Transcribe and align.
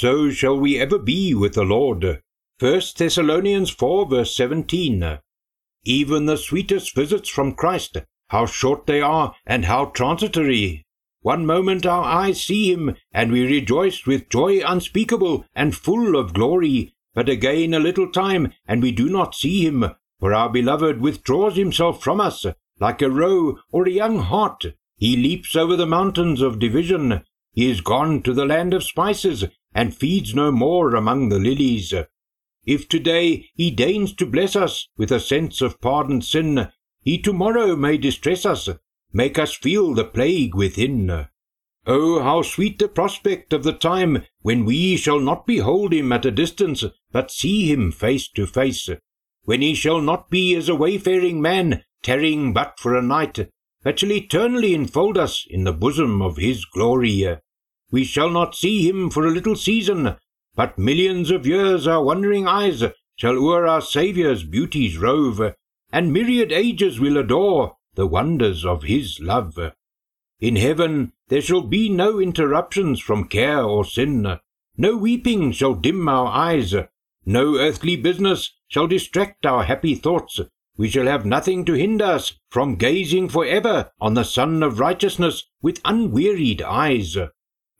So 0.00 0.30
shall 0.30 0.56
we 0.56 0.78
ever 0.78 0.96
be 0.96 1.34
with 1.34 1.54
the 1.54 1.64
Lord. 1.64 2.22
1 2.60 2.80
Thessalonians 2.96 3.70
4 3.70 4.06
verse 4.06 4.32
17. 4.36 5.18
Even 5.82 6.26
the 6.26 6.36
sweetest 6.36 6.94
visits 6.94 7.28
from 7.28 7.56
Christ, 7.56 7.96
how 8.28 8.46
short 8.46 8.86
they 8.86 9.00
are 9.00 9.34
and 9.44 9.64
how 9.64 9.86
transitory. 9.86 10.86
One 11.22 11.44
moment 11.44 11.84
our 11.84 12.04
eyes 12.04 12.40
see 12.40 12.72
him, 12.72 12.94
and 13.10 13.32
we 13.32 13.44
rejoice 13.44 14.06
with 14.06 14.28
joy 14.28 14.60
unspeakable 14.64 15.44
and 15.52 15.74
full 15.74 16.14
of 16.14 16.32
glory. 16.32 16.94
But 17.12 17.28
again 17.28 17.74
a 17.74 17.80
little 17.80 18.12
time, 18.12 18.52
and 18.68 18.80
we 18.80 18.92
do 18.92 19.08
not 19.08 19.34
see 19.34 19.66
him, 19.66 19.84
for 20.20 20.32
our 20.32 20.48
beloved 20.48 21.00
withdraws 21.00 21.56
himself 21.56 22.04
from 22.04 22.20
us, 22.20 22.46
like 22.78 23.02
a 23.02 23.10
roe 23.10 23.58
or 23.72 23.88
a 23.88 23.90
young 23.90 24.20
hart. 24.20 24.64
He 24.96 25.16
leaps 25.16 25.56
over 25.56 25.74
the 25.74 25.86
mountains 25.86 26.40
of 26.40 26.60
division. 26.60 27.24
He 27.50 27.68
is 27.68 27.80
gone 27.80 28.22
to 28.22 28.32
the 28.32 28.46
land 28.46 28.72
of 28.72 28.84
spices, 28.84 29.44
and 29.74 29.94
feeds 29.94 30.34
no 30.34 30.50
more 30.50 30.94
among 30.94 31.28
the 31.28 31.38
lilies. 31.38 31.92
If 32.66 32.88
today 32.88 33.48
he 33.54 33.70
deigns 33.70 34.12
to 34.14 34.26
bless 34.26 34.54
us 34.54 34.88
with 34.96 35.10
a 35.10 35.20
sense 35.20 35.60
of 35.60 35.80
pardoned 35.80 36.24
sin, 36.24 36.68
he 37.02 37.18
tomorrow 37.18 37.76
may 37.76 37.96
distress 37.96 38.44
us, 38.44 38.68
make 39.12 39.38
us 39.38 39.54
feel 39.54 39.94
the 39.94 40.04
plague 40.04 40.54
within. 40.54 41.28
Oh, 41.86 42.20
how 42.20 42.42
sweet 42.42 42.78
the 42.78 42.88
prospect 42.88 43.54
of 43.54 43.62
the 43.62 43.72
time 43.72 44.24
when 44.42 44.66
we 44.66 44.98
shall 44.98 45.20
not 45.20 45.46
behold 45.46 45.94
him 45.94 46.12
at 46.12 46.26
a 46.26 46.30
distance, 46.30 46.84
but 47.12 47.30
see 47.30 47.72
him 47.72 47.92
face 47.92 48.28
to 48.32 48.46
face, 48.46 48.90
when 49.44 49.62
he 49.62 49.74
shall 49.74 50.02
not 50.02 50.28
be 50.28 50.54
as 50.54 50.68
a 50.68 50.74
wayfaring 50.74 51.40
man, 51.40 51.84
tarrying 52.02 52.52
but 52.52 52.78
for 52.78 52.94
a 52.94 53.00
night, 53.00 53.48
but 53.82 53.98
shall 53.98 54.12
eternally 54.12 54.74
enfold 54.74 55.16
us 55.16 55.46
in 55.48 55.64
the 55.64 55.72
bosom 55.72 56.20
of 56.20 56.36
his 56.36 56.66
glory. 56.66 57.38
We 57.90 58.04
shall 58.04 58.28
not 58.28 58.54
see 58.54 58.86
him 58.86 59.08
for 59.08 59.26
a 59.26 59.30
little 59.30 59.56
season, 59.56 60.16
but 60.54 60.78
millions 60.78 61.30
of 61.30 61.46
years 61.46 61.86
our 61.86 62.04
wondering 62.04 62.46
eyes 62.46 62.84
shall 63.16 63.38
o'er 63.38 63.66
our 63.66 63.80
Saviour's 63.80 64.44
beauties 64.44 64.98
rove, 64.98 65.54
and 65.90 66.12
myriad 66.12 66.52
ages 66.52 67.00
will 67.00 67.16
adore 67.16 67.76
the 67.94 68.06
wonders 68.06 68.64
of 68.64 68.82
his 68.82 69.20
love. 69.20 69.58
In 70.38 70.56
heaven 70.56 71.12
there 71.28 71.40
shall 71.40 71.62
be 71.62 71.88
no 71.88 72.20
interruptions 72.20 73.00
from 73.00 73.28
care 73.28 73.62
or 73.62 73.84
sin, 73.84 74.38
no 74.76 74.96
weeping 74.96 75.50
shall 75.52 75.74
dim 75.74 76.08
our 76.08 76.28
eyes, 76.28 76.74
no 77.24 77.56
earthly 77.56 77.96
business 77.96 78.52
shall 78.68 78.86
distract 78.86 79.46
our 79.46 79.64
happy 79.64 79.94
thoughts. 79.94 80.38
We 80.76 80.88
shall 80.90 81.06
have 81.06 81.26
nothing 81.26 81.64
to 81.64 81.72
hinder 81.72 82.04
us 82.04 82.34
from 82.50 82.76
gazing 82.76 83.30
for 83.30 83.44
ever 83.44 83.90
on 83.98 84.14
the 84.14 84.24
Sun 84.24 84.62
of 84.62 84.78
Righteousness 84.78 85.44
with 85.60 85.80
unwearied 85.84 86.62
eyes. 86.62 87.16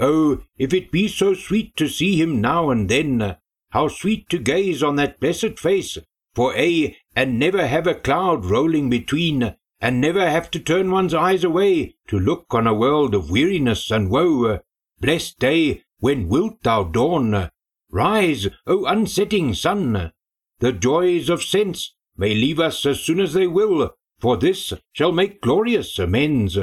Oh, 0.00 0.42
if 0.58 0.74
it 0.74 0.90
be 0.90 1.06
so 1.06 1.34
sweet 1.34 1.76
to 1.76 1.88
see 1.88 2.20
him 2.20 2.40
now 2.40 2.70
and 2.70 2.88
then, 2.88 3.36
how 3.70 3.88
sweet 3.88 4.28
to 4.30 4.38
gaze 4.38 4.82
on 4.82 4.96
that 4.96 5.20
blessed 5.20 5.58
face, 5.58 5.98
for 6.34 6.52
aye, 6.56 6.96
and 7.14 7.38
never 7.38 7.66
have 7.66 7.86
a 7.86 7.94
cloud 7.94 8.44
rolling 8.44 8.90
between, 8.90 9.54
and 9.80 10.00
never 10.00 10.28
have 10.28 10.50
to 10.50 10.58
turn 10.58 10.90
one's 10.90 11.14
eyes 11.14 11.44
away 11.44 11.94
to 12.08 12.18
look 12.18 12.46
on 12.54 12.66
a 12.66 12.74
world 12.74 13.14
of 13.14 13.30
weariness 13.30 13.90
and 13.90 14.10
woe. 14.10 14.60
Blessed 15.00 15.38
day, 15.38 15.82
when 15.98 16.28
wilt 16.28 16.62
thou 16.62 16.84
dawn? 16.84 17.50
Rise, 17.90 18.48
O 18.66 18.84
unsetting 18.86 19.54
sun! 19.54 20.12
The 20.58 20.72
joys 20.72 21.28
of 21.28 21.42
sense 21.42 21.94
may 22.16 22.34
leave 22.34 22.58
us 22.58 22.84
as 22.86 23.00
soon 23.00 23.20
as 23.20 23.32
they 23.32 23.46
will, 23.46 23.94
for 24.18 24.36
this 24.36 24.72
shall 24.92 25.12
make 25.12 25.40
glorious 25.40 25.98
amends. 25.98 26.58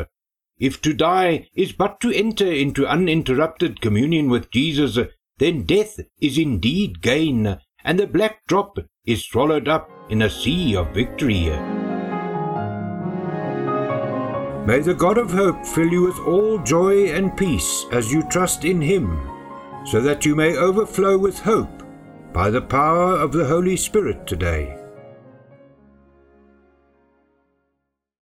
If 0.62 0.80
to 0.84 0.94
die 0.94 1.48
is 1.56 1.72
but 1.72 2.00
to 2.02 2.12
enter 2.12 2.46
into 2.46 2.86
uninterrupted 2.86 3.82
communion 3.82 4.30
with 4.30 4.52
Jesus, 4.52 5.00
then 5.40 5.64
death 5.64 6.00
is 6.22 6.38
indeed 6.38 7.02
gain, 7.02 7.58
and 7.84 8.00
the 8.00 8.06
black 8.06 8.46
drop 8.48 8.78
is 9.04 9.26
swallowed 9.26 9.68
up 9.68 9.90
in 10.12 10.22
a 10.22 10.30
sea 10.30 10.76
of 10.76 10.94
victory. 10.94 11.50
May 14.68 14.82
the 14.82 14.96
God 14.96 15.18
of 15.18 15.32
hope 15.32 15.66
fill 15.66 15.92
you 15.92 16.04
with 16.04 16.20
all 16.20 16.60
joy 16.60 17.08
and 17.08 17.36
peace 17.36 17.88
as 17.92 18.14
you 18.14 18.22
trust 18.30 18.64
in 18.64 18.80
him, 18.80 19.20
so 19.88 20.00
that 20.00 20.28
you 20.28 20.36
may 20.36 20.56
overflow 20.56 21.18
with 21.18 21.40
hope 21.40 21.82
by 22.34 22.52
the 22.52 22.62
power 22.62 23.18
of 23.18 23.32
the 23.32 23.48
Holy 23.48 23.76
Spirit 23.76 24.28
today. 24.28 24.78